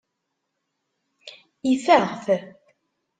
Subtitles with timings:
[1.73, 2.25] Ifeɣ-t.